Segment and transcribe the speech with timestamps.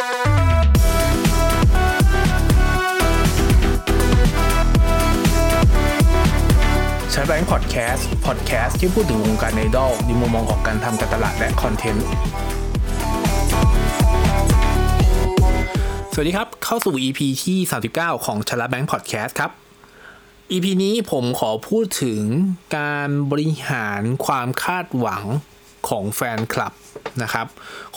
[0.00, 12.06] ใช้แบงค์พอดแคสต์พอดแคสต์ที่พูดถึงวงการไอดอลในมุมมองของการทำการตลาดและคอนเทนต์
[16.12, 17.58] สวัสดีครับ เข้าสู่ EP ที่
[17.92, 19.50] 39 ของชลาแบงค์พอดแคสต์ครับ
[20.52, 22.22] EP นี้ผมขอพูดถึง
[22.78, 25.24] การบริหารความคาดหวัง
[25.88, 26.72] ของแฟนคลับ
[27.22, 27.46] นะครับ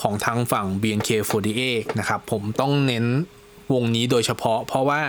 [0.01, 1.61] ของทางฝั่ง BNK48
[1.99, 3.05] นะครับผมต้องเน้น
[3.73, 5.01] วงนี้โดยเฉพาะ เพราะว่า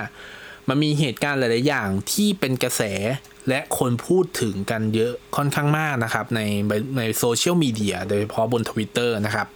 [0.69, 2.83] มันมีเหตุการณ์หลาย ๆ อย่างที่เป็นกระแส
[3.49, 6.41] และคนพูดถึงกันเยอะค่อนข้างมากนะครับใน
[6.99, 9.49] ในโซเชียลมีเดียโดยเฉพาะบน Twitter นะครับ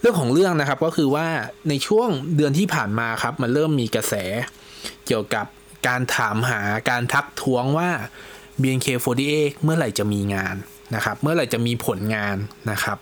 [0.00, 1.26] เรื่องของเรื่องนะครับก็คือว่า
[1.68, 4.14] ในช่วงเดือนที่ผ่านมาครับมันเริ่มมีกระแส
[5.06, 5.46] เกี่ยวกับ
[5.88, 7.90] การถามหาการทักท้วงว่า
[8.60, 10.56] BNK48 เมื่อไหร่จะมีงาน
[10.94, 12.36] นะครับ เมื่อไหร่จะมีผลงาน
[12.70, 12.98] นะครับ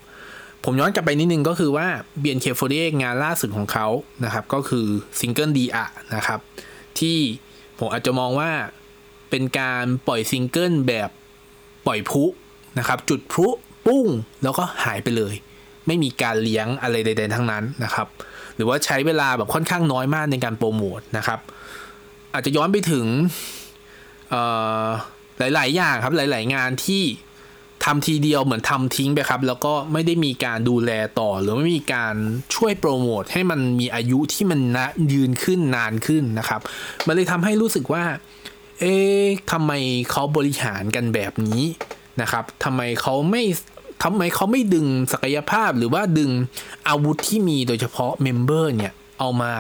[0.69, 1.87] ผมย้อนกลับไปนิดนึงก็คือว่า
[2.23, 3.87] BNK48 งานล่าสุดของเขา
[4.25, 4.87] นะครับ ก็คือ
[5.21, 6.41] ซิงเกิลดีอะนะครับ
[6.99, 7.19] ที่
[7.79, 8.51] ผมอาจจะมองว่า
[9.31, 11.11] เป็นการปล่อยซิงเกิลแบบ
[11.87, 12.25] ปล่อยพลุ
[12.79, 13.47] นะครับ จุดพลุ
[13.87, 14.07] ปุ้ง
[14.43, 15.35] แล้วก็หายไปเลย
[15.87, 18.07] ไม่มีการเลี้ยงอะไรใด ๆ ทั้งนั้นนะครับ
[18.57, 21.41] หรือว่าใช้เวลาแบบค่อนข้างน้อยมากในการโปรโมทนะครับ
[22.35, 23.07] อาจจะย้อนไปถึง
[25.39, 27.03] หลาย ๆ อย่างครับหลาย ๆ งานที่
[27.87, 32.15] ทำทีเดียวเหมือนทำทิ้งไปครับ แล้วก็ไม่ได้มีการดูแลต่อ หรือไม่มีการ
[32.55, 36.61] ช่วยโปรโมทให้มันมีอายุที่มันนะยืนขึ้นนานขึ้นนะครับ
[37.07, 38.05] มันเลยทำให้รู้สึกว่า
[38.81, 39.73] เอ๊ะทำไม
[40.11, 41.63] เขาบริหารกันแบบนี้
[42.21, 43.43] นะครับทำไมเขาไม่
[44.05, 46.31] ทำไมเขาไม่ดึงศักยภาพหรือว่าดึง
[46.89, 49.53] อาวุธที่มีโดยเฉพาะเมมเบอร์เนี่ย เอามา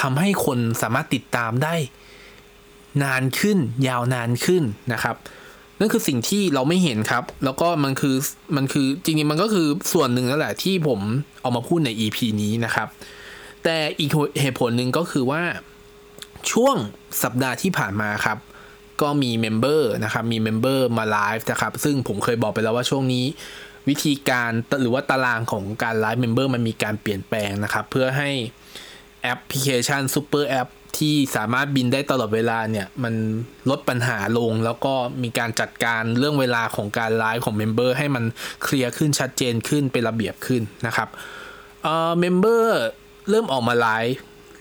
[0.00, 1.74] ทำให้คนสามารถติดตามได้
[3.02, 4.62] นานขึ้นยาวนานขึ้น
[4.92, 5.16] นะครับ
[5.82, 8.16] นั่นคือสิ่งที่เราไม่เห็นครับ แล้วก็มันคือ
[8.56, 11.00] มันคือจริงๆมันก็คือส่วนหนึ่งนั่นแหละที่ผม
[11.40, 12.88] เอามาพูดใน EP นี้นะครับ
[13.64, 14.10] แต่อีก
[14.40, 15.42] เหตุผลหนึ่งก็คือว่า
[16.52, 16.76] ช่วง
[17.22, 18.38] สัปดาห์ที่ผ่านมาครับ
[19.02, 23.24] ก็มี member นะครับมี member มาไลฟ์นะครับ ซึ่งผมเคยบอกไปแล้วว่าช่วงนี้
[23.88, 24.50] วิธีการ
[24.82, 28.30] หรือว่าตารางของการไลฟ์ member มันมีการเปลี่ยนแปลงนะครับ เพื่อให้
[29.22, 33.14] แอปพลิเคชัน super app ที่สามารถบินได้ตลอดเวลาเนี่ย มัน
[33.70, 38.24] ลดปัญหาลงแล้วก็มีการจัดการเรื่องเวลาของการไลฟ์ของ member ให้มัน
[38.62, 41.08] เคลียร์ขึ้นชัดเจนขึ้นเป็นระเบียบขึ้นนะครับ
[41.82, 42.78] เอ่อ member
[43.30, 44.18] เริ่มออกมาไลฟ์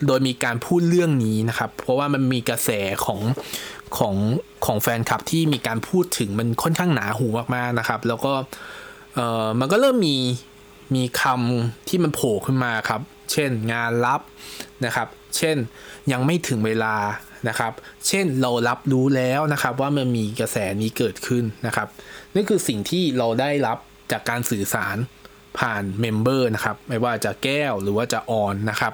[0.08, 2.70] โดยมีการพูดเรื่องนี้นะครับ เพราะว่ามันมีกระแส
[3.06, 3.22] ของ
[3.98, 4.16] ของ
[4.66, 8.34] ของแฟนคลับที่มีการพูดถึงมันค่อนข้างหนาหูมากๆนะครับ แล้วก็
[9.16, 10.18] เอ่อมันก็เริ่มมี
[10.96, 14.22] มีคำที่มันโผล่ขึ้นมาครับ เช่นงานลับ
[14.86, 15.58] นะครับ เช่น
[16.12, 16.96] ยังไม่ถึงเวลา
[17.50, 17.74] นะครับ
[18.08, 21.88] เช่นเรารับรู้แล้วนะครับว่ามันมีกระแสนี้เกิดขึ้นนะครับ
[22.36, 23.78] นี่คือสิ่งที่เราได้รับ
[24.12, 24.98] จากการสื่อสาร
[25.60, 28.94] ผ่านเมมเบอร์นะครับ ไม่ว่าจะแก้วหรือว่าจะออนนะครับ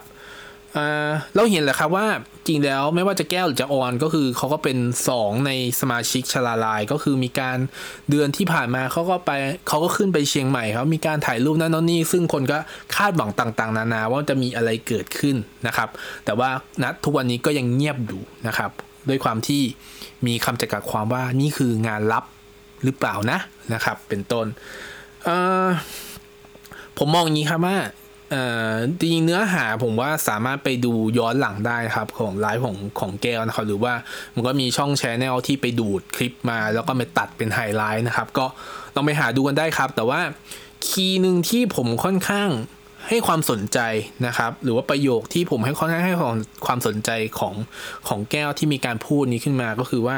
[1.35, 2.07] เราเห็นแหละครับว่า
[2.47, 4.77] จริงแล้วไม่ว่าจะแก้วหรือจะออนก็คือเขาก็เป็น
[5.11, 7.57] 2 ในสมาชิกชลาลาย ก็คือมีการ
[8.09, 9.31] เดือนที่ผ่านมาเขาก็ไป
[9.67, 12.59] เขาก็ขึ้นไปเชียงใหม่เขามีการถ่ายรูปนั่นนี่ ซึ่งคนก็
[12.95, 15.35] คาดหวังต่างๆ นานาว่าจะมีอะไรเกิดขึ้น
[15.67, 15.89] นะครับ
[16.25, 16.49] แต่ว่า
[16.83, 18.71] ณทุกวันนี้ก็ยังเงียบอยู่นะครับ
[19.09, 19.61] ด้วยความที่
[20.27, 22.23] มีคำจำกัดความว่านี่คืองานลับ
[22.83, 23.39] หรือเปล่านะ
[23.73, 24.45] นะครับ เป็นต้น
[26.97, 27.77] ผมมองอย่างนี้ครับว่า
[29.01, 33.93] จริงเนื้อหาผมว่าสามารถไปดูย้อนหลังได้ครับของไลฟ์ของของแก้วนะครับ หรือว่า
[34.35, 38.45] มันก็มีช่องแชแนลที่ไปดูดคลิปมา แล้วก็ไปตัดเป็นไฮไลท์นะครับ ก็
[38.95, 40.21] ลองไปหาดูกันได้ครับ แต่ว่า
[40.87, 42.49] คีย์หนึ่งที่ผมค่อนข้าง
[43.07, 43.79] ให้ความสนใจ
[44.25, 46.15] นะครับ หรือว่าประโยคที่ผมให้ค่อนข้างให้
[46.65, 47.09] ความสนใจ
[47.39, 47.53] ของ
[48.07, 50.17] ของแก้วที่มีการพูดนี้ขึ้นมาก็คือว่า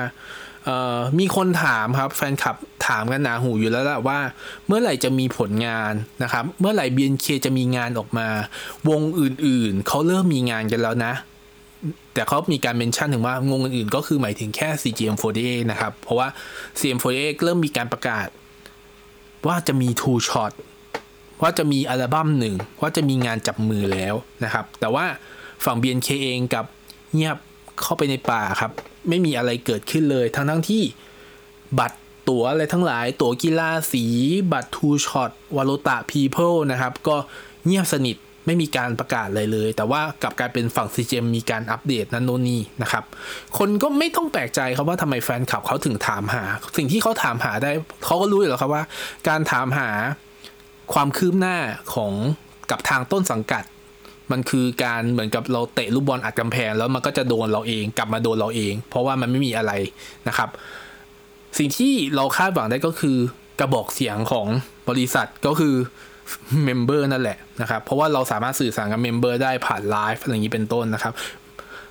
[1.19, 2.55] มีคนถามครับแฟนคลับ
[2.87, 4.19] ถามกันหนาหูอยู่แล้วแหละว่า
[4.67, 5.93] เมื่อไหร่จะมีผลงาน
[6.23, 8.27] นะครับ เมื่อไหร่ BNK จะมีงานออกมา
[8.89, 11.13] วงอื่นๆ เขาเริ่มมีงานกันแล้วนะ
[12.13, 15.39] แต่เขามีการเมนชั่นถึงว่าวงอื่นๆ ก็คือหมายถึงแค่ CGM48
[15.71, 16.27] นะครับ เพราะว่า
[16.79, 18.27] CGM48 เริ่มมีการประกาศ
[19.47, 20.53] ว่าจะมี two shot
[21.41, 24.13] ว่าจะมีอัลบั้มหนึ่งว่าจะมีงานจับมือแล้ว
[24.43, 25.05] นะครับ แต่ว่า
[25.65, 26.65] ฝั่ง BNK เองกับ
[27.13, 27.37] เงียบ
[27.81, 28.71] เข้าไปในป่าครับ
[29.09, 30.83] ไม่มีอะไรเกิดขึ้นเลย ทั้งทั้งที่
[31.79, 31.97] บัตร
[32.29, 34.05] ตั๋วอะไรทั้งหลาย ตั๋วกีฬาสี
[34.53, 37.15] บัตรทูช็อตวาโลตาพีเพิลนะครับ ก็
[37.65, 43.03] เงียบสนิทไม่มีการประกาศอะไรเลย แต่ว่ากลับกลายเป็นฝั่งซีเจมมีการอัปเดตนั่นโนนี่นะครับ
[43.57, 46.43] คนก็ไม่ต้องแปลกใจครับว่าทำไมแฟนคลับเขาถึงถามหา
[46.77, 47.71] สิ่งที่เขาถามหาได้
[48.05, 48.83] เขาก็รู้อยู่แล้วครับว่า
[49.27, 49.89] การถามหา
[50.93, 51.57] ความคืบหน้า
[51.93, 52.13] ของ
[52.71, 53.63] กับทางต้นสังกัด
[54.31, 59.71] มันคือการเหมือนกับเราเตะลูกบอลอัดกำแพง แล้วมันก็จะโดนเราเองกลับมาโดนเราเอง เพราะว่ามันไม่มีอะไร
[60.27, 60.49] นะครับ
[61.57, 63.17] สิ่งที่เราคาดหวังได้ก็คือ
[63.59, 64.47] กระบอกเสียงของ
[64.89, 65.75] บริษัทก็คือ
[66.63, 71.13] member นั่นแหละนะครับ เพราะว่าเราสามารถสื่อสารกับ member ได้ผ่านไลฟ์อะไรอย่างนี้เป็นต้นนะครับ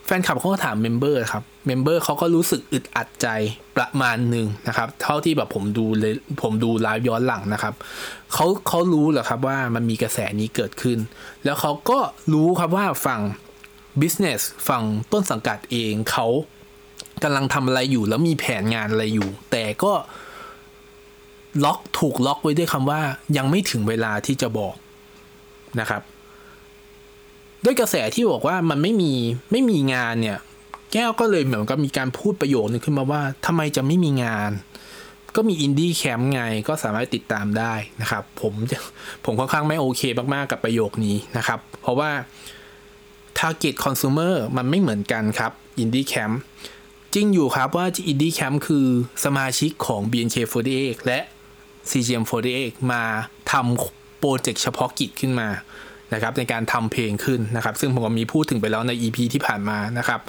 [0.08, 3.28] แฟนคลับเขาก็ถาม member ครับ member เขาก็รู้สึกอึดอัดใจ
[3.76, 7.74] ประมาณหนึ่งนะครับ เท่าที่แบบผมดูเลยผมดูไลฟ์ย้อนหลังนะครับ
[8.32, 10.98] เขาเขารู้แหละครับว่ามันมีกระแสนี้เกิดขึ้น
[11.44, 11.98] แล้วเขาก็
[12.32, 13.20] รู้ครับว่าฝั่ง
[14.00, 14.82] business ฝั่ง
[15.12, 16.26] ต้นสังกัดเองเขา
[17.22, 19.92] กำลังทำอะไรอยู่แล้วมีแผนงานอะไรอยู่ แต่ก็
[21.64, 23.00] ล็อกถูกล็อกไว้ด้วยคำว่า
[23.36, 24.74] ยังไม่ถึงเวลาที่จะบอก
[25.80, 26.02] นะครับ
[27.64, 29.12] ด้วยกระแสที่บอกว่ามันไม่มี
[29.52, 30.38] ไม่มีงานเนี่ย
[30.92, 34.50] แก้วก็เลยเหมือนกับมีการพูดประโยคนึงขึ้นมาว่าทำไมจะไม่มีงาน
[35.36, 38.52] ก็มีอินดี้แคมป์ไงก็สามารถติดตามได้นะครับ ผม
[39.24, 40.02] ผมค่อนข้างไม่โอเค
[40.34, 42.10] มากๆกับประโยคนี้นะครับ เพราะว่า
[43.38, 45.52] target consumer มันไม่เหมือนกันครับ
[45.82, 46.34] indie camp
[47.14, 48.86] จริงอยู่ครับว่า indie camp คือ
[49.24, 51.20] สมาชิกของ BNK48 และ
[51.90, 53.02] CGM48 มา
[53.52, 55.48] ทำโปรเจกต์เฉพาะกิจขึ้นมา
[56.14, 60.20] นะครับในการทำเพลงขึ้นนะครับ ซึ่งผมก็มีพูดถึงไปแล้วใน EP ที่ผ่านมานะครับ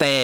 [0.00, 0.16] แต่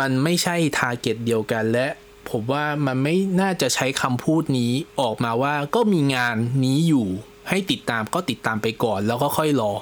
[0.00, 1.86] มันไม่ใช่ target เดียวกันและ
[2.30, 7.06] ผมว่ามันไม่น่าจะใช้คำพูดนี้ออกมาว่าก็มีงานนี้อยู่
[7.48, 9.72] ให้ติดตามก็ติดตามไปก่อนแล้วก็ค่อยรอ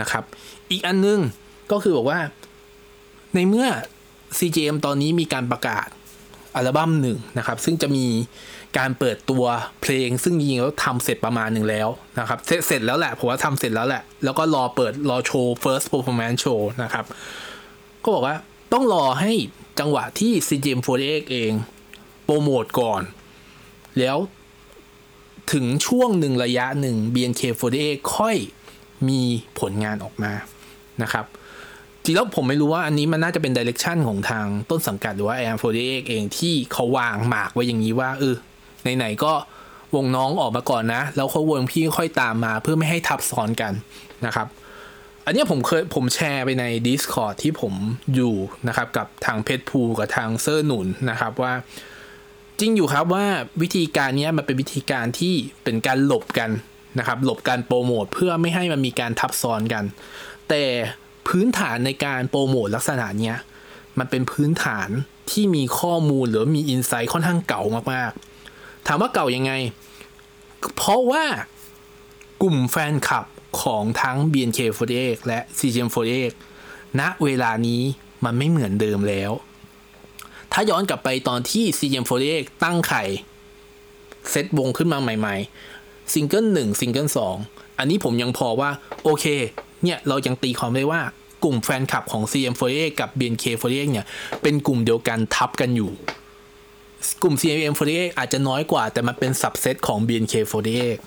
[0.00, 0.24] นะครับ
[0.70, 1.20] อีกอันนึง
[1.72, 2.20] ก็คือบอกว่า
[3.34, 3.66] ในเมื่อ
[4.38, 5.86] CGM ตอนนี้มีการประกาศ
[6.56, 8.06] อัลบั้มหนึ่งนะครับ ซึ่งจะมี
[8.78, 9.44] การเปิดตัว
[9.82, 11.88] เพลง ซึ่งจริงๆแล้วทำเสร็จประมาณหนึ่งแล้ว
[12.18, 17.04] นะครับเสร็จเสร็จแล้วแหละผมว่าทำเสร็จแล้วแหละ แล้วก็รอเปิดรอโชว์ first performance show นะครับ
[18.02, 18.36] ก็บอกว่า
[18.72, 19.32] ต้องรอให้
[19.80, 21.52] จังหวะที่ CGM48 เอง
[22.24, 23.02] โปรโมทก่อน
[23.98, 24.18] แล้ว
[25.52, 28.36] ถึงช่วงหนึ่งระยะหนึ่ง BNK48 ค่อย
[29.08, 29.22] มี
[29.60, 30.32] ผลงานออกมา
[31.02, 31.24] นะครับ
[32.04, 38.34] จริงแล้วผมไม่รู้ว่าอันนี้มันน่าจะเป็นดิเรกชันของทางต้นสังกัดหรือว่า a อ m 48เองที่เขาวางหมากไว้อย่างนี้ว่าเออ
[38.96, 39.32] ไหนๆก็
[39.96, 43.72] วงน้องออกมาก่อนนะ แล้วเขาวงพี่ค่อยตามมาเพื่อไม่ให้ทับซ้อนกัน
[44.26, 44.46] นะครับ
[45.24, 47.74] อันนี้ผมเคยผมแชร์ไปใน Discord ที่ผม
[48.14, 48.34] อยู่
[48.68, 51.52] นะครับ กับทางเพจพูกับทางเซอร์หนุนนะครับว่า
[52.58, 53.24] จริงอยู่ครับว่า
[53.62, 56.50] วิธีการนี้มันเป็นวิธีการที่เป็นการหลบกัน
[56.98, 59.84] นะครับ หลบการโปรโมทเพื่อไม่ให้มันมีการทับซ้อนกัน
[60.48, 60.62] แต่
[61.30, 63.36] พื้นฐานในการโปรโมทลักษณะเนี้ย
[63.98, 64.88] มันเป็นพื้นฐาน
[65.30, 67.62] ที่มีข้อมูลหรือมีอินไซต์ค่อนข้างเก่า
[67.92, 69.52] มากๆ ถามว่าเก่ายังไง
[70.76, 71.24] เพราะว่า
[72.42, 73.26] กลุ่มแฟนคลับ
[73.62, 76.32] ของทั้ง BNK48 และ CGM48
[77.00, 77.82] ณเวลานี้
[78.24, 79.32] มันไม่เหมือนเดิมแล้ว
[80.52, 83.04] ถ้าย้อนกลับไปตอนที่ CGM48 ตั้งไข่
[84.30, 87.36] เซตวงขึ้นมาใหม่ๆ ซิงเกิลหนึ่งซิงเกิลสอง
[87.78, 88.70] อันนี้ผมยังพอว่า
[89.04, 89.26] โอเค
[89.82, 91.02] เนี่ย เรายังตีความได้ว่า
[91.44, 94.06] กลุ่มแฟนคลับของ CM48 กับ BNK48 เนี่ย
[94.42, 95.90] เป็นกลุ่มเดียวกันทับกันอยู่
[97.22, 100.98] กลุ่ม CGM48 อาจจะน้อยกว่า แต่มันเป็นสับเซตของ BNK48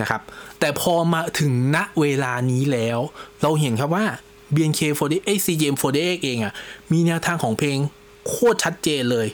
[0.00, 0.22] นะครับ
[0.60, 2.98] แต่พอมาถึงณเวลานี้แล้ว
[3.42, 4.04] เราเห็นครับว่า
[4.54, 6.52] BNK48 ไอ CGM48 เองอะ่ะ
[6.92, 7.78] มีแนวทางของเพลง
[8.28, 9.26] โคตรชัดเจนเลย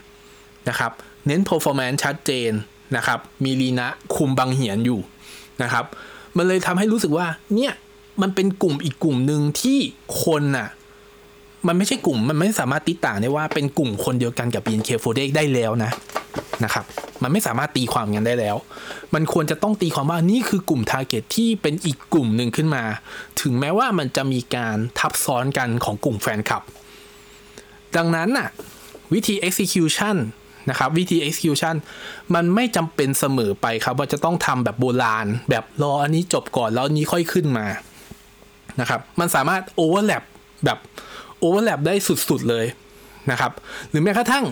[0.69, 0.93] นะครับ
[1.27, 2.51] เน้น performance ชัดเจน
[2.97, 5.01] นะครับ มีลีนะคุมบังเหียนอยู่
[5.63, 5.85] นะครับ
[6.37, 7.73] มันเลยทำให้รู้สึกว่าเนี่ย
[8.23, 9.79] มันเป็นกลุ่มอีกกลุ่มหนึ่งที่
[10.25, 10.69] คนน่ะ
[11.67, 15.91] มันไม่ใช่กลุ่มมันไม่สามารถติต่างได้ว่าเป็นกลุ่มคนเดียวกันกับ BNK48 ได้แล้วนะ
[16.65, 16.85] นะครับ
[17.23, 18.57] มันไม่สามารถตีความกันได้แล้ว
[19.15, 22.85] มันควรจะต้องตีความว่านี่คือกลุ่มทาร์เก็ตที่เป็นอีกกลุ่มหนึ่งขึ้นมา
[23.41, 26.63] ถึงแม้ว่ามันจะมีการทับซ้อนกันของกลุ่มแฟนคลับ
[27.97, 28.49] ดังนั้นน่ะ
[29.15, 30.17] วิธี execution
[30.71, 31.75] นะครับวิธี execution
[32.35, 37.67] มันไม่จำเป็นเสมอไปครับ ว่าจะต้องทำแบบโบราณ แบบรออันนี้จบก่อนแล้วนี้ค่อยขึ้นมา
[38.81, 40.23] นะครับ มันสามารถ overlap
[40.65, 40.79] แลบบ
[41.43, 42.67] overlap ได้สุดๆเลย
[43.31, 43.53] นะครับ
[43.91, 44.45] หรือแม้กระทั่ง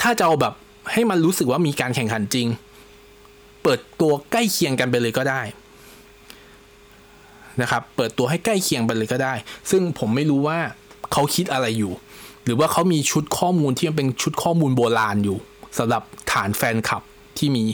[0.00, 0.54] ถ้าจะเอาแบบ
[0.92, 2.46] ให้มันรู้สึกว่ามีการแข่งขันจริง
[3.62, 5.42] เปิดตัวใกล้เคียงกันไปเลยก็ได้
[7.62, 9.34] นะครับ เปิดตัวให้ใกล้เคียงไปเลยก็ได้
[9.70, 10.58] ซึ่งผมไม่รู้ว่า
[11.12, 11.92] เขาคิดอะไรอยู่
[12.44, 15.38] หรือว่าเขามีชุดข้อมูลที่มันเป็นชุดข้อมูลโบราณอยู่
[15.78, 16.02] สำหรับ
[16.32, 17.02] ฐานแฟนคลับ
[17.38, 17.64] ที่มี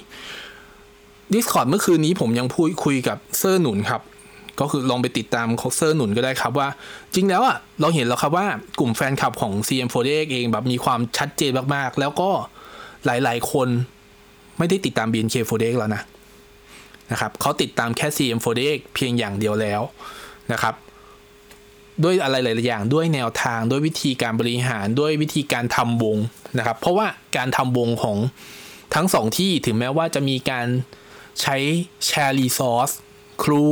[1.33, 4.03] Discord เมื่อคืนนี้ผมยังพูดคุยกับเซอร์หนุนครับ
[4.61, 6.69] ก็คือลองไปติดตามของเซอร์หนุนก็ได้ครับว่า
[7.15, 8.47] จริงแล้วอะเราเห็นแล้วครับว่า
[8.79, 12.31] กลุ่มแฟนคลับของ CM48 เองแบบมีความชัดเจนมากๆ แล้วก็
[13.07, 13.69] หลายๆ คน
[14.59, 16.03] ไม่ได้ติดตาม BNK48 แล้วนะ
[17.13, 19.81] นะครับเขาติดตามแค่ CM48 เพียงอย่างเดียวแล้ว
[20.53, 20.75] นะครับ
[22.03, 26.17] ด้วยอะไรหลายๆอย่างด้วยแนวทางด้วยวิธีการบริหารด้วยวิธีการทำวง
[26.59, 28.19] นะครับ เพราะว่าการทำวงของ
[28.95, 30.67] ทั้งสองที่ถึงแม้ว่าจะมีการ
[31.41, 31.57] ใช้
[32.07, 32.91] แชร์รีซอส
[33.43, 33.65] ครู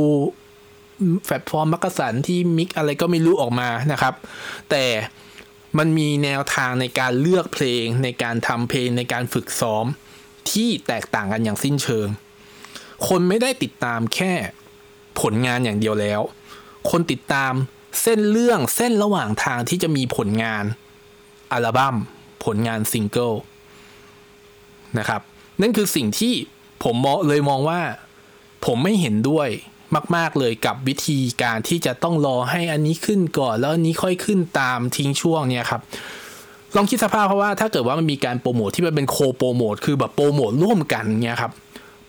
[1.25, 4.15] แพลตฟอร์มมักกะสันที่มิกอะไรก็ไม่รู้ออกมานะครับ
[4.69, 4.85] แต่
[5.77, 9.85] มันมีแนวทางในการเลือกเพลง ในการทำเพลงในการฝึกซ้อม
[10.51, 12.07] ที่แตกต่างกันอย่างสิ้นเชิง
[13.07, 14.33] คนไม่ได้ติดตามแค่
[15.21, 16.21] ผลงานอย่างเดียวแล้ว
[16.89, 17.53] คนติดตาม
[18.01, 20.65] เส้นเรื่องเส้นระหว่างทางที่จะมีผลงาน
[21.51, 21.95] อัลบั้ม
[22.45, 23.33] ผลงานซิงเกิล
[24.97, 25.21] นะครับ
[25.61, 26.33] นั่นคือสิ่งที่
[26.83, 26.95] ผม
[27.27, 27.81] เลยมองว่า
[28.65, 29.49] ผมไม่เห็นด้วย
[30.15, 35.81] มาก ๆ เลยกับวิธีการที่จะต้องรอให้อันนี้ขึ้นก่อน แล้วอันนี้ค่อยขึ้นตามทิ้งช่วงเนี่ยครับ
[36.75, 41.51] ลองคิดสภาพเพราะว่าถ้าเกิดว่ามันมีการโปรโมทที่มันเป็นโคโปรโมทคือแบบโปรโมทร่วมกันเนี่ยครับ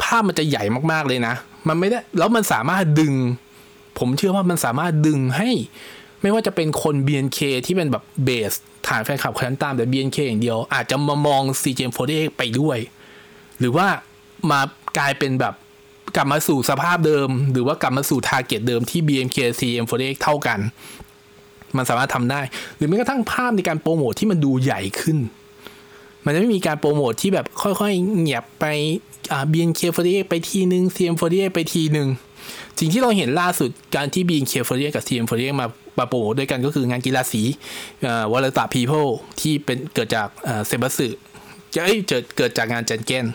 [0.02, 1.35] ภาพมันจะใหญ่มากๆเลยนะ
[1.68, 3.14] มันไม่ได้แล้วมันสามารถดึง
[3.99, 5.50] ผมเชื่อว่ามันสามารถดึงให้
[6.23, 8.52] ไม่ว่าจะเป็นคน BNK ที่เป็นแบบเบส
[8.87, 12.78] ฐานแฟนคลับคนนั้นตามแต่ BNK อย่างเดียว อาจจะมามอง CGM48 ไปด้วย
[13.58, 13.87] หรือว่า
[14.50, 14.61] มา
[14.99, 15.54] กลายเป็นแบบ
[16.17, 20.59] กลับมาสู่สภาพเดิม หรือว่ากลับมาสู่ทาร์เก็ตเดิมที่ BMK CM48 เท่ากัน
[21.77, 22.41] มันสามารถทำได้
[22.77, 25.19] หรือแม้กระทั่งภาพในการโปรโมทที่มันดูใหญ่ขึ้น
[26.25, 28.65] มันจะไม่มีการโปรโมทที่แบบค่อยๆเงียบไป
[29.33, 32.09] อ่า BNK48 ไปทีนึง CM48 ไปทีนึง
[32.79, 35.67] สิ่งที่เราเห็นล่าสุดการที่ BNK48 กับ CM48 มา
[35.99, 37.43] มาโปรโมทด้วยกันก็คืองานกีฬาสี
[38.33, 39.09] วอลตาพีโพล
[39.41, 40.29] ที่เป็นเกิดจาก
[40.67, 41.09] เซบัสึ
[41.75, 43.27] จะเอ้ยเกิดเกิดจากงานเจนเกน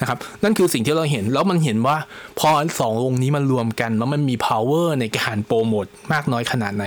[0.00, 1.96] นะครับ นั่นคือสิ่งที่เราเห็นแล้วมันเห็นว่า
[2.38, 2.48] พอ
[2.80, 6.84] สองวงนี้มันรวมกัน แล้วมันมี power ในการโปรโมทมากน้อยขนาดไหน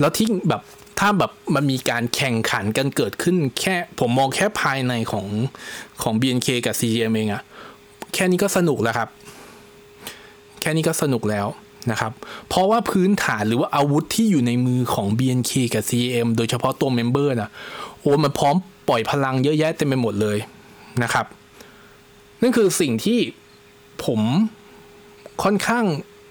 [0.00, 0.62] แล้วที่แบบ
[0.98, 5.26] ถ้าแบบมันมีการแข่งขันกันเกิดขึ้น แค่ผมมองแค่ภายในของ
[6.02, 7.42] ของ BNK กับ CGM เองอะ
[8.14, 9.08] แค่นี้ก็สนุกแล้วครับ
[10.60, 11.46] แค่นี้ก็สนุกแล้ว
[11.90, 12.12] นะครับ
[12.48, 17.50] เพราะว่าพื้นฐานหรือว่าอาวุธที่อยู่ในมือของ BNK กับ CGM โดยเฉพาะตัว member นะ
[18.00, 18.54] โอ้มันพร้อม
[18.88, 20.38] ปล่อยพลังเยอะแยะเต็มไปหมดเลย
[21.02, 21.26] นะครับ
[22.40, 23.18] นั่นคือสิ่งที่
[24.04, 24.20] ผม
[25.42, 25.84] ค่อนข้าง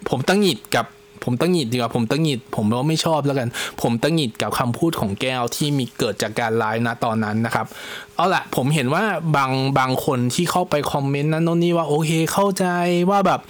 [0.08, 0.86] ผมตั้งหิดกับ
[1.24, 3.48] ผมตั้งหิดดีกว่าผมตั้งหิดผมว่าไม่ชอบแล้วกัน
[3.82, 7.66] ผมตะหงิดกับคำพูดของแก้วที่มีเกิดจากการไลฟ์นะตอนนั้นนะครับ
[8.14, 9.04] เอาละผมเห็นว่า
[9.36, 12.66] บางบางคนที่เข้าไปคอมเมนต์นั้นโน่นนี่ว่าโอเคเข้าใจ
[13.10, 13.40] ว่าแบบ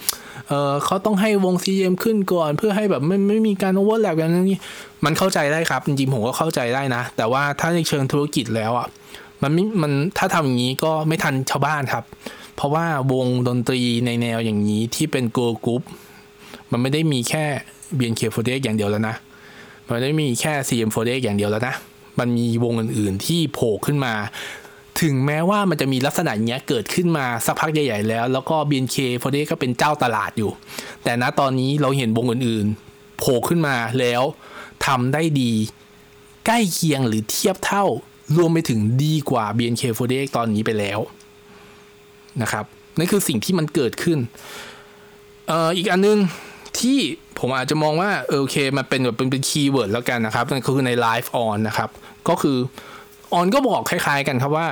[0.47, 4.59] เออเขาต้องให้วง CGM ขึ้นก่อนเพื่อให้แบบไม่ไม่มีการ overlap กันนี้
[5.05, 8.87] มันเข้าใจได้ครับจริงๆผมก็เข้าใจได้นะ แต่ว่าถ้าในเชิงธุรกิจแล้วอะ
[9.41, 9.51] มัน
[9.81, 12.03] มันถ้าทำอย่างนี้ก็ไม่ทันชาวบ้านครับ
[12.59, 15.81] เพราะว่าวงดนตรีในแนวอย่างนี้ที่เป็น girl group
[16.71, 17.45] มันไม่ได้มีแค่
[17.97, 19.15] BNK48 อย่างเดียวแล้วนะ
[19.85, 21.75] มันไม่ได้มีแค่ CM48 อย่างเดียวแล้วนะ
[22.19, 24.13] มันมีวงอื่นๆที่โผล่ขึ้นมา
[25.01, 30.51] ถึงแม้ว่ามันจะมีลักษณะเนี้ยเกิดขึ้นมาสักพักใหญ่ๆแล้ว แล้วก็ BNK48 ก็เป็นเจ้าตลาดอยู่
[31.03, 34.23] แต่ณตอนนี้เราเห็นวงอื่นๆ โผล่ขึ้นมาแล้ว
[34.85, 35.51] ทำได้ดี
[36.45, 37.85] ใกล้เคียงหรือเทียบเท่า
[38.37, 40.99] รวมไปถึงดีกว่า BNK48 ตอนนี้ไปแล้ว
[42.41, 42.65] นะครับ
[42.97, 44.19] นั่นคือสิ่งที่มันเกิดขึ้น
[45.47, 46.17] เอ่ออีกอันนึง
[46.79, 46.97] ที่
[47.39, 51.89] ผมอาจจะมองว่าโอเคมันเป็นแบบเป็น keyword แล้วกันนะครับนั่นคือในไลฟ์ออนนะครับ
[52.29, 52.57] ก็คือ
[53.33, 54.67] ออนก็บอกคล้ายๆกันครับว่า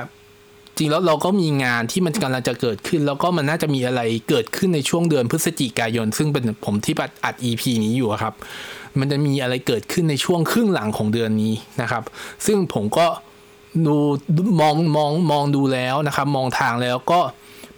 [0.76, 6.94] จริงแล้วเราก็มีงานที่มันกำลังจะเกิดขึ้น แล้วก็มันน่าจะมีอะไรเกิดขึ้นในช่วงเดือนพฤศจิกายน ซึ่งเป็นผมที่
[7.24, 8.34] อัด EP นี้อยู่ครับ
[8.98, 12.02] มันจะมีอะไรเกิดขึ้นในช่วงครึ่งหลังของเดือนนี้นะครับ
[12.46, 13.06] ซึ่งผมก็
[13.86, 13.96] ดู
[14.60, 17.20] มองมองมองดูแล้วนะครับ มองทางแล้วก็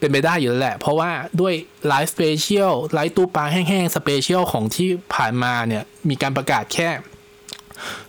[0.00, 1.54] เป็นไปได้อยู่แล้วแหละ เพราะว่าด้วย
[1.88, 6.88] live special live ตู้ปลาแห้งๆ special ของที่ผ่านมาเนี่ย มีการประกาศแค่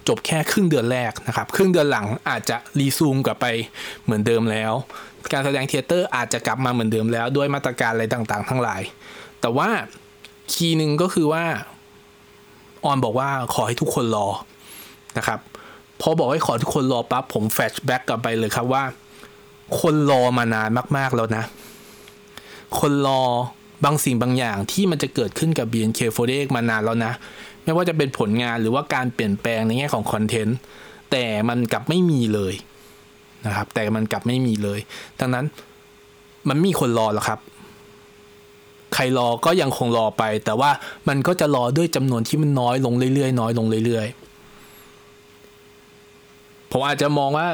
[0.07, 3.45] จบแค่ครึ่งเดือนแรกนะครับ ครึ่งเดือนหลังอาจจะรีซูมกลับไป
[4.03, 4.73] เหมือนเดิมแล้ว
[5.33, 8.81] การแสดง theater อาจจะกลับมาเหมือนเดิมแล้ว ด้วยมาตรการอะไรต่างๆ ทั้งหลาย
[9.41, 9.69] แต่ว่า
[10.53, 11.43] key หนึ่งก็คือว่า
[12.85, 14.27] ออนบอกว่าขอให้ทุกคนรอ
[15.17, 15.39] นะครับ
[16.01, 18.83] พอบอกให้ขอทุกคนรอปั๊บผม flashback กลับไปเลยครับว่า
[19.79, 21.43] คนรอมานานมากๆแล้วนะ
[22.79, 23.23] คนรอ
[23.85, 27.13] บางสิ่งบางอย่างที่มันจะเกิดขึ้นกับ BNK48 มานานแล้วนะ
[27.63, 30.57] ไม่ว่าจะเป็นผลงานหรือว่าการเปลี่ยนแปลงในแง่ของคอนเทนต์
[31.11, 32.53] แต่มันกลับไม่มีเลย
[33.45, 34.79] นะครับ แต่มันกลับไม่มีเลย
[35.19, 35.45] ดังนั้น
[36.49, 37.39] มันมีคนรอแล้วครับ
[38.93, 40.71] ใครรอก็ยังคงรอไป แต่ว่า
[41.09, 47.47] มันก็จะรอด้วยจำนวนที่มันน้อยลงเรื่อยๆน้อยลงเรื่อยๆผมอาจจะมองว่า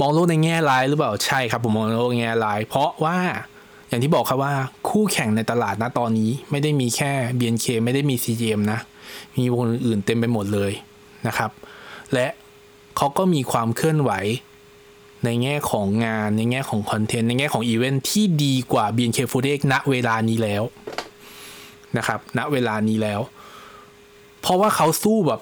[0.00, 3.18] มองโลกในแง่ร้ายหรือเปล่าใช่ครับ ผมมองโลกในแง่ร้าย เพราะว่า
[3.88, 4.54] อย่างที่บอกครับว่า
[4.88, 8.78] คู่แข่งในตลาดนะตอนนี้ไม่ได้มีแค่ BNK ไม่ได้มี CGM นะ
[9.36, 10.72] มีวงอื่นๆเต็มไปหมดเลย
[11.26, 11.50] นะครับ
[12.14, 12.26] และ
[12.96, 14.10] เขาก็มีความเคลื่อนไหว
[15.24, 20.62] ในแง่ของงานในแง่ของคอนเทนต์ในแง่ของอีเวนท์ที่ดีกว่า BNK48 ณเวลานี้แล้ว
[21.96, 23.20] นะครับ ณเวลานี้แล้ว
[24.40, 25.40] เพราะว่าเขาสู้แบบ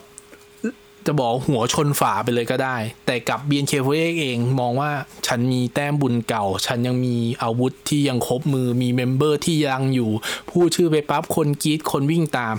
[1.07, 4.91] จะบอกหัวชนฝาไปเลยก็ได้ แต่กับ BNK48 เองมองว่า
[5.27, 10.11] ฉันมีแต้มบุญเก่า ฉันยังมีอาวุธที่ยังครบมือมีเมมเบอร์ที่ยังอยู่
[10.51, 12.57] พูดชื่อไปปั๊บคนกรีดคนวิ่งตาม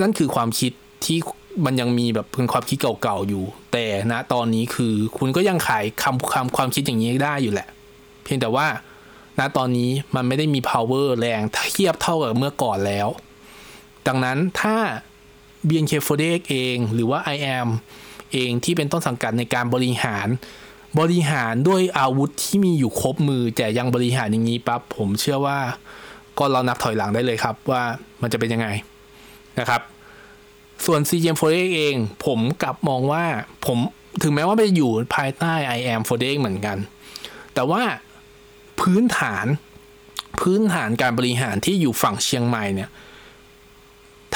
[0.00, 0.72] นั่นคือความคิด
[1.04, 1.18] ที่
[1.64, 7.68] มันยังมีแบบเป็นความคิดเก่าๆอยู่ แต่ณตอนนี้คือคุณก็ยังขายคำคำความคิดอย่างนี้ได้อยู่แหละ
[8.24, 8.66] เพียงแต่ว่า
[9.38, 11.40] ณตอนนี้มันไม่ได้มี power แรง
[11.72, 13.08] เทียบเท่ากับเมื่อก่อนแล้ว
[14.06, 14.76] ดังนั้นถ้า
[15.68, 17.68] BNK48 เอง หรือว่า I am
[18.32, 20.28] เองที่เป็นต้นสังกัดในการบริหาร
[21.00, 25.58] บริหารด้วยอาวุธที่มีอยู่ครบมือ แต่ยังบริหารอย่างนี้ปั๊บผมเชื่อว่า
[26.38, 27.82] ก็เรานับถอยหลังได้เลยครับว่า
[28.22, 28.68] มันจะเป็นยังไง
[29.60, 29.82] นะครับ
[30.86, 31.94] ส่วน CGM48 เอง
[32.26, 33.24] ผมกลับมองว่า
[33.66, 33.78] ผม
[34.22, 36.76] ถึงแม้ว่าจะอยู่ภายใต้ I am 48 เหมือนกัน
[37.54, 37.82] แต่ว่า
[38.80, 39.46] พื้นฐาน
[40.40, 42.90] พื้นฐานการบริหารที่อยู่ฝั่งเชียงใหม่เนี่ย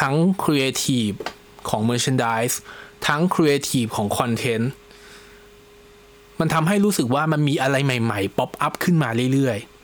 [0.00, 1.16] ทั้ง Creative
[1.68, 2.54] ของ Merchandise
[3.06, 4.66] ทั้ง Creative ของ Content
[6.40, 9.74] มันทำให้รู้สึกว่ามันมีอะไรใหม่ๆ pop up ขึ้นมาเรื่อยๆ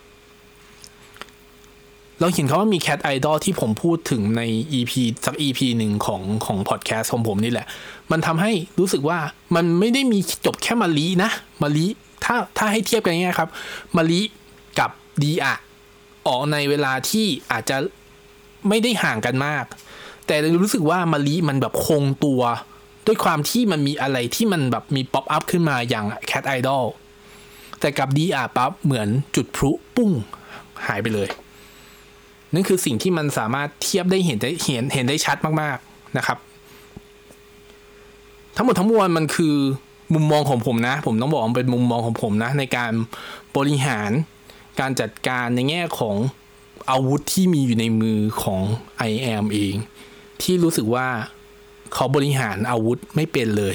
[2.21, 4.43] เราเห็นเขาว่ามี Cat Idol ที่ผมพูดถึงใน
[4.79, 4.93] EP
[5.26, 7.67] สัก EP หนึ่งของของพอดแคสต์ของผมนี่แหละ
[8.11, 9.19] มันทำให้รู้สึกว่า
[9.55, 11.31] มันไม่ได้มีจบแค่มาลีนะ
[11.62, 11.87] มาลี
[12.25, 13.50] ถ้าถ้าให้เทียบกันง่ายครับ
[13.97, 14.21] มาลี
[14.79, 14.90] กับ
[15.23, 15.55] ดีอะ
[16.26, 17.76] ออกในเวลาที่อาจจะ
[18.69, 19.64] ไม่ได้ห่างกันมาก
[20.30, 22.42] แต่รู้สึกว่ามาลีมันแบบคงตัว
[23.06, 26.84] ด้วยความที่มันมีอะไรที่มันแบบมี pop up ขึ้นมาอย่าง Cat Idol
[27.80, 30.10] แต่กับดีอาปั๊บเหมือนจุดพลุปุ้ง
[30.87, 31.28] หายไปเลย
[32.54, 36.38] นั่นคือสิ่งที่มันสามารถเทียบได้เห็นได้เห็นเห็นได้ชัดมากๆนะครับ
[38.56, 39.56] ทั้งหมดทั้งมวลมันคือ
[40.14, 42.92] มุมมองของผมนะ ผมต้องบอกว่าเป็นมุมมองของผมนะ ในการ
[43.56, 44.10] บริหาร
[44.80, 46.16] การจัดการในแง่ของ
[46.90, 48.60] อาวุธที่มีอยู่ในมือของ
[49.10, 49.76] I am เอง
[50.42, 51.06] ที่รู้สึกว่า
[51.94, 53.75] เขาบริหารอาวุธไม่เป็นเลย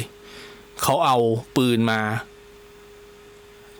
[0.81, 1.17] เขาเอา
[1.55, 1.99] ปืนมา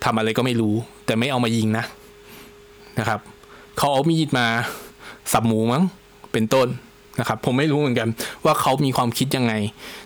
[0.04, 0.76] ทำอะไรก็ไม่รู้
[1.06, 1.86] แต่ไม่เอามายิงนะ
[3.00, 3.20] นะครับ
[3.78, 4.48] เขาเอามีดมา
[5.32, 5.84] สับหมูมั้ง
[6.34, 6.68] เป็นต้น
[7.20, 8.10] นะครับ ผมไม่รู้เหมือนกัน
[8.46, 9.54] ว่าเขามีความคิดยังไง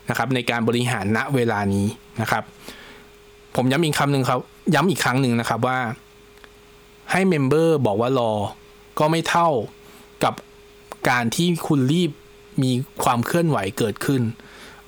[0.09, 1.87] นะครับ ในการบริหารณเวลานี้
[2.21, 2.43] นะครับ
[3.55, 4.39] ผมย้ำอีกคำหนึ่งครับ
[4.75, 5.79] ย้ำอีกครั้งหนึ่งนะครับว่า
[7.11, 8.31] ให้ member บอกว่ารอ
[8.99, 9.49] ก็ไม่เท่า
[10.23, 10.33] กับ
[11.09, 12.11] การที่คุณรีบ
[12.63, 12.71] มี
[13.03, 14.21] ความเคลื่อนไหวเกิดขึ้น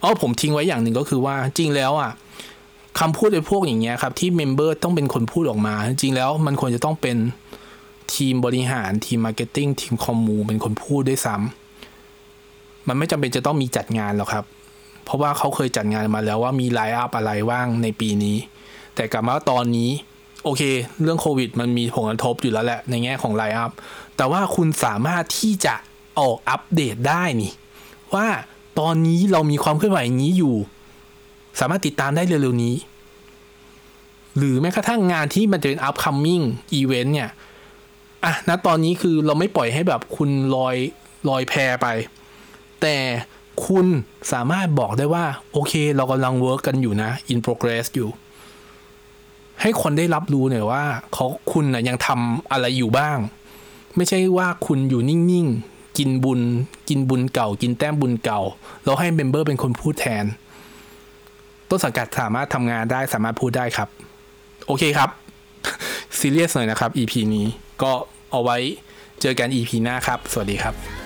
[0.01, 2.11] อ๋อผมทิ้งไว้อย่างหนึ่งก็คือว่าจริงแล้วอะ
[2.99, 7.17] คำพูดในพวกอย่างเงี้ยครับที่ member ต้องเป็นคนพูดออกมา จริงแล้วมันควรจะต้องเป็น
[8.15, 14.45] ทีมบริหารทีม marketing ทีม commu เป็นคนพูดด้วยซ้ำมันไม่จำเป็นจะต้องมีจัดงานหรอกครับ
[15.03, 18.37] เพราะว่าเขาเคยจัดงานมาแล้วว่ามี line up อะไรบ้างในปีนี้
[18.95, 19.89] แต่กลับมาตอนนี้
[20.43, 20.61] โอเค
[21.01, 23.71] เรื่องโควิด มันมีผลกระทบอยู่แล้วแหละในแง่ของ line up
[24.17, 25.75] แต่ว่าคุณสามารถที่จะ
[26.19, 27.51] ออกอัปเดตได้นี่
[28.13, 28.27] ว่า
[28.79, 30.55] ตอนนี้เรามีความเคลื่อนไหวอย่างนี้อยู่
[31.59, 32.75] สามารถติดตามได้เร็วๆนี้
[34.37, 36.43] หรือแม้กระทั่งงานที่มันจะเป็น upcoming
[36.79, 37.29] event เนี่ย
[38.25, 40.75] อะณตอนนี้คือเราไม่ปล่อยให้แบบคุณลอย
[41.29, 41.87] ลอยแพไป
[42.81, 42.97] แต่
[43.65, 43.85] คุณ
[44.31, 48.09] สามารถบอกได้ว่า โอเค เรากำลัง work กันอยู่นะ in progress อยู่
[49.61, 53.17] ให้คนได้รับรู้หน่อยว่าเขาคุณนะยังทำอะไรอยู่บ้าง
[53.95, 56.41] ไม่ใช่ว่าคุณอยู่นิ่งๆ กินบุญ
[56.89, 58.41] กินบุญเก่า กินแต้มบุญเก่า
[58.85, 60.25] เราให้ member เป็นคนพูดแทน
[61.69, 63.89] ต้นสังกัดสามารถทำงานได้สามารถพูดได้ครับ
[64.67, 65.09] โอเคครับ
[66.19, 67.47] ซีเรียสหน่อยนะครับ EP นี้
[67.81, 67.91] ก็
[68.31, 68.57] เอาไว้
[69.21, 71.00] เจอกัน EP หน้าครับ สวัสดีครับ